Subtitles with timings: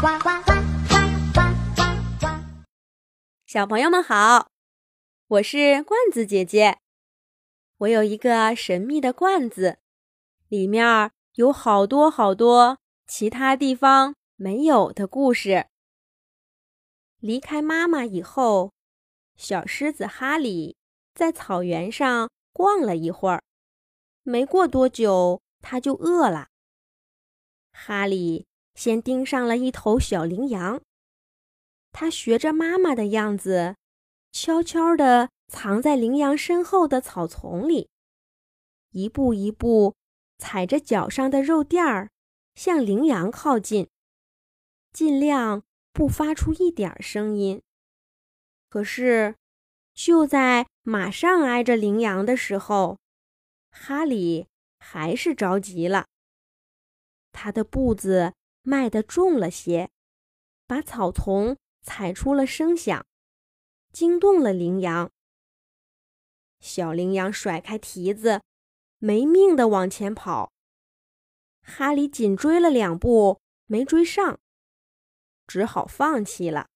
[0.00, 0.52] 呱呱呱
[0.88, 0.96] 呱
[1.34, 1.40] 呱
[1.76, 1.82] 呱
[2.20, 2.26] 呱！
[3.44, 4.50] 小朋友们好，
[5.26, 6.78] 我是罐子姐姐。
[7.76, 9.76] 我有一个神秘的罐子，
[10.48, 15.66] 里面有好多好多其他地方没有的故事。
[17.18, 18.72] 离开妈妈以后，
[19.36, 20.78] 小狮子哈利
[21.14, 23.42] 在草原上逛了一会儿，
[24.22, 26.48] 没过多久，他就饿了。
[27.70, 28.46] 哈利。
[28.80, 30.80] 先盯上了一头小羚羊，
[31.92, 33.76] 他学着妈妈的样子，
[34.32, 37.90] 悄悄地藏在羚羊身后的草丛里，
[38.92, 39.94] 一步一步
[40.38, 42.08] 踩着脚上的肉垫儿，
[42.54, 43.86] 向羚羊靠近，
[44.94, 45.62] 尽量
[45.92, 47.60] 不发出一点声音。
[48.70, 49.34] 可是，
[49.92, 52.96] 就在马上挨着羚羊的时候，
[53.70, 54.46] 哈里
[54.78, 56.06] 还是着急了，
[57.30, 58.32] 他的步子。
[58.70, 59.90] 迈得重了些，
[60.68, 63.04] 把草丛踩出了声响，
[63.92, 65.10] 惊动了羚羊。
[66.60, 68.42] 小羚羊甩开蹄子，
[68.98, 70.52] 没命地往前跑。
[71.62, 74.38] 哈里紧追了两步，没追上，
[75.48, 76.68] 只好放弃了。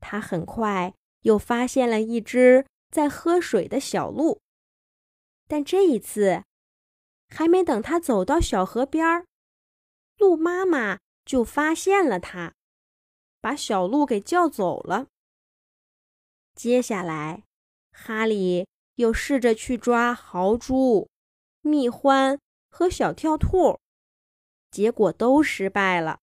[0.00, 4.40] 他很快又发现了一只在喝水的小鹿，
[5.46, 6.42] 但这一次，
[7.28, 9.26] 还没等他走到小河边儿。
[10.22, 12.54] 鹿妈妈就发现了它，
[13.40, 15.08] 把小鹿给叫走了。
[16.54, 17.42] 接下来，
[17.90, 21.08] 哈利又试着去抓豪猪、
[21.60, 22.38] 蜜獾
[22.70, 23.80] 和小跳兔，
[24.70, 26.20] 结果都失败了。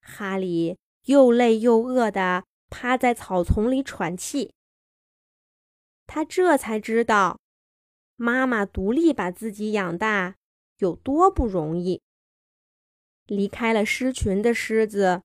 [0.00, 4.54] 哈利又累又饿的趴在草丛里喘气。
[6.06, 7.40] 他这才知道，
[8.14, 10.36] 妈妈独立把自己养大
[10.76, 12.00] 有多不容易。
[13.28, 15.22] 离开了狮群的狮子，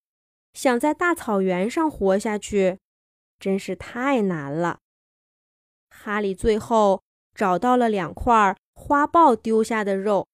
[0.53, 2.77] 想在大草原上活下去，
[3.39, 4.79] 真是太难了。
[5.89, 7.01] 哈利最后
[7.33, 10.27] 找到了两块花豹丢下的肉，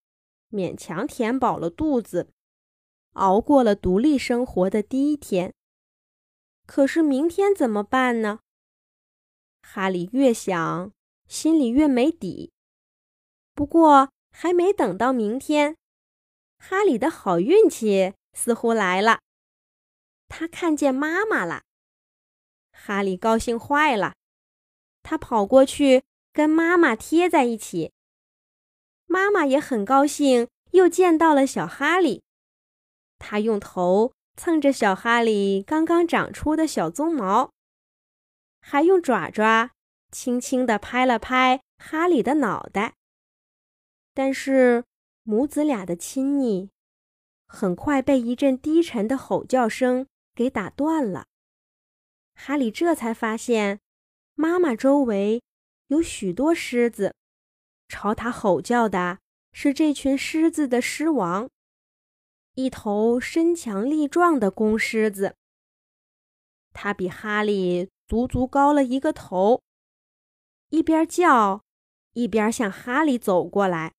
[0.52, 2.29] 勉强填饱了肚子，
[3.13, 5.53] 熬过了独立生活的第一天。
[6.66, 8.40] 可是明天怎么办呢？
[9.62, 10.91] 哈利越想，
[11.28, 12.52] 心里越没底。
[13.53, 15.75] 不过还没等到明天。
[16.59, 19.22] 哈利的好运气似乎来了，
[20.28, 21.64] 他看见妈妈了。
[22.72, 24.14] 哈利高兴坏了，
[25.02, 27.92] 他跑过去跟妈妈贴在一起。
[29.08, 32.22] 妈妈也很高兴，又见到了小哈利。
[33.18, 37.52] 他用头蹭着小哈利刚刚长出的小鬃毛，
[38.62, 39.72] 还用爪爪
[40.12, 42.94] 轻轻地拍了拍哈利的脑袋。
[44.14, 44.84] 但是。
[45.29, 46.72] 母子俩的亲昵，
[47.45, 51.28] 很快被一阵低沉的吼叫声给打断了。
[52.34, 53.79] 哈利这才发现，
[54.34, 55.44] 妈妈周围
[55.85, 57.13] 有许多狮子，
[57.88, 59.19] 朝他吼叫的
[59.51, 61.47] 是这群狮子的狮王，
[62.56, 65.35] 一头身强力壮的公狮子。
[66.73, 69.61] 他比哈利足足高了一个头，
[70.69, 71.61] 一边叫，
[72.13, 73.94] 一边向哈利走过来。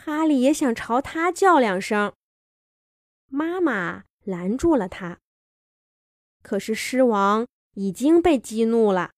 [0.00, 2.14] 哈利也想朝他叫两声，
[3.26, 5.18] 妈妈拦住了他。
[6.40, 9.10] 可是狮王已经被激怒了，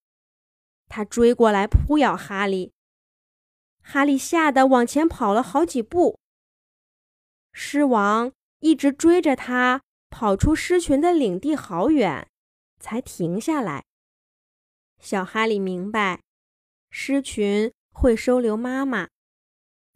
[0.88, 2.72] 他追过来扑咬哈利。
[3.82, 6.18] 哈利吓得往前跑了好几步。
[7.52, 12.26] 狮王一直追着他，跑出狮群的领地好远，
[12.80, 13.84] 才停下来。
[14.98, 16.22] 小哈利明白，
[16.90, 19.08] 狮群会收留妈妈。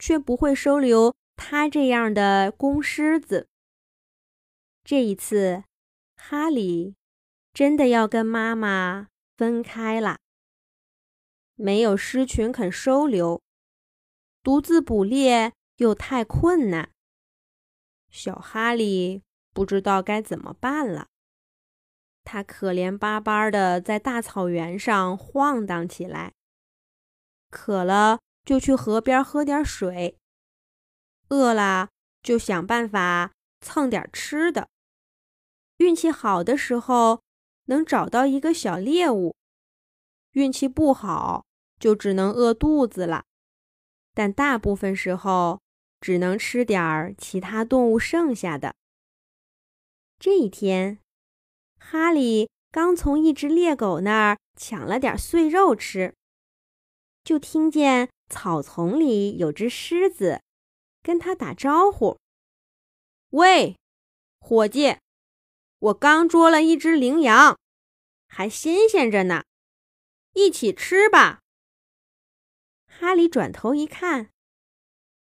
[0.05, 3.49] 却不会收留他这样的公狮子。
[4.85, 5.65] 这一次，
[6.15, 6.95] 哈利
[7.55, 10.19] 真的要跟妈妈分开了。
[11.55, 13.41] 没有狮群肯收留，
[14.43, 16.91] 独自捕猎又太困难。
[18.11, 19.23] 小哈利
[19.55, 21.07] 不知道该怎么办了。
[22.25, 26.35] 他可怜巴巴的在大草原上晃荡起来，
[27.49, 28.19] 渴了。
[28.45, 30.19] 就去河边喝点水，
[31.29, 31.89] 饿了
[32.23, 34.69] 就想办法蹭点吃的。
[35.79, 37.23] 运气好的时候
[37.65, 39.35] 能找到一个小猎物，
[40.33, 41.47] 运气不好
[41.79, 43.25] 就只能饿肚子了。
[44.13, 45.61] 但大部分时候
[46.01, 48.77] 只能吃点其他动物剩下的。
[50.21, 51.01] 这一天，
[51.79, 56.15] 哈利刚从一只猎狗那儿抢了点碎肉吃，
[57.25, 58.09] 就听见。
[58.29, 60.43] 草丛里有只狮子，
[61.03, 62.19] 跟他打招呼
[63.31, 63.77] ：“喂，
[64.41, 64.97] 伙计，
[65.79, 67.59] 我刚捉了一只羚羊，
[68.27, 69.45] 还新鲜着呢，
[70.33, 71.41] 一起吃吧。”
[72.87, 74.31] 哈利转头一看，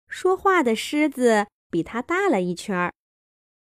[0.08, 2.94] 说话的狮子比他大了一圈儿，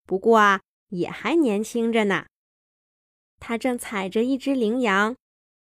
[0.05, 2.25] 不过啊，也还年轻着呢。
[3.39, 5.15] 他正踩着一只羚羊，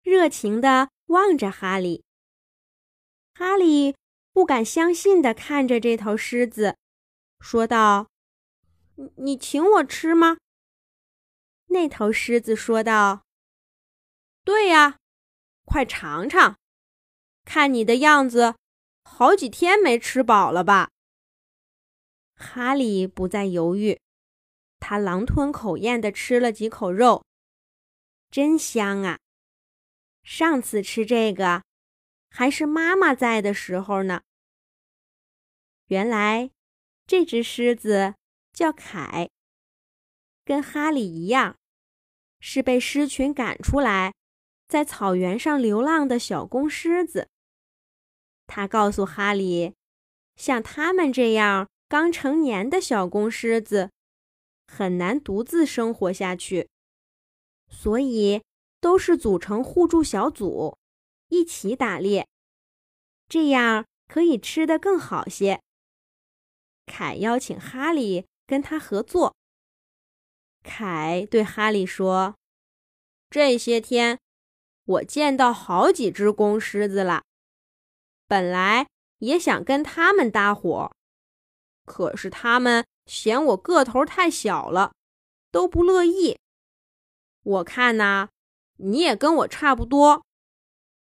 [0.02, 2.04] 热情地望着哈利。
[3.40, 3.96] 哈利
[4.34, 6.76] 不敢相信地看着这头狮子，
[7.40, 8.10] 说道
[8.96, 10.36] ：“你你请我吃吗？”
[11.68, 13.22] 那头狮子说道
[14.44, 14.98] ：“对呀，
[15.64, 16.58] 快尝尝。
[17.46, 18.56] 看你的样子，
[19.04, 20.90] 好几天没吃饱了吧？”
[22.36, 23.98] 哈利不再犹豫，
[24.78, 27.24] 他狼吞口咽地吃了几口肉。
[28.30, 29.18] 真香啊！
[30.22, 31.62] 上次吃这个
[32.30, 34.22] 还是妈妈在的时候呢。
[35.88, 36.50] 原来
[37.06, 38.14] 这只狮子
[38.52, 39.28] 叫凯，
[40.44, 41.56] 跟哈利一样，
[42.38, 44.14] 是被狮群赶出来，
[44.68, 47.28] 在草原上流浪的小公狮子。
[48.46, 49.74] 他告诉哈利，
[50.36, 53.90] 像他们这样刚成年的小公狮子，
[54.66, 56.68] 很难独自生活下去。
[57.68, 58.42] 所以
[58.80, 60.76] 都是组成互助小组，
[61.30, 62.28] 一起打猎，
[63.28, 65.60] 这样可以吃得更好些。
[66.86, 69.34] 凯邀请哈利跟他合作。
[70.62, 72.34] 凯对哈利说
[73.30, 74.18] ：“这些天
[74.84, 77.22] 我见到好几只公狮子了，
[78.26, 78.88] 本来
[79.18, 80.90] 也想跟他们搭伙，
[81.86, 84.92] 可是他们嫌我个头太小了，
[85.50, 86.38] 都不乐意。”
[87.42, 88.28] 我看呐，
[88.76, 90.26] 你也跟我差不多，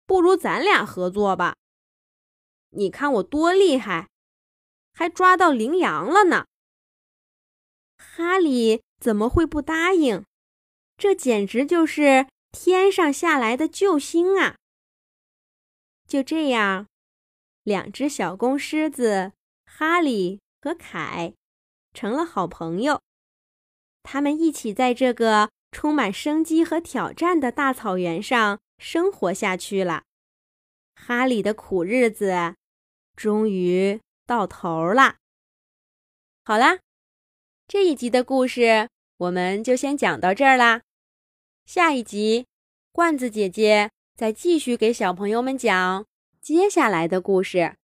[0.05, 1.55] 不如咱俩合作吧。
[2.71, 4.09] 你看我多厉害，
[4.93, 6.45] 还抓到羚羊了呢。
[7.97, 10.25] 哈利怎么会不答应？
[10.97, 14.57] 这简直就是天上下来的救星啊！
[16.07, 16.87] 就这样，
[17.63, 19.31] 两只小公狮子
[19.65, 21.33] 哈利和凯
[21.93, 23.01] 成了好朋友，
[24.03, 25.49] 他们一起在这个。
[25.75, 30.03] 充满生机和挑战的大草原上生活下去了，
[30.93, 32.55] 哈利的苦日子
[33.15, 35.15] 终于到头了。
[36.43, 36.79] 好啦，
[37.65, 40.81] 这一集的故事我们就先讲到这儿啦。
[41.65, 42.45] 下一集，
[42.91, 46.05] 罐子姐姐再继续给小朋友们讲
[46.41, 47.77] 接下来的故事。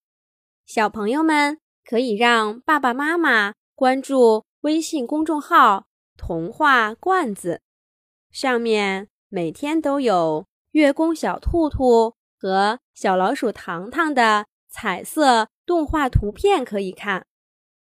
[0.66, 5.88] 小朋友们可以让爸爸妈妈关注微信公众号
[6.18, 7.62] “童话罐子”。
[8.32, 17.26] 上面每天都有月宫小兔兔和小老鼠糖糖的彩色动画图片可以看，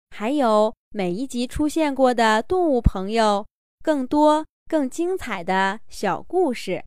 [0.09, 3.45] 还有每一集出现过的动物朋友，
[3.83, 6.85] 更多更精彩的小故事。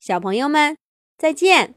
[0.00, 0.76] 小朋友们，
[1.18, 1.74] 再见。